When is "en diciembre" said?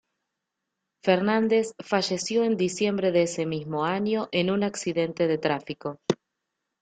2.43-3.11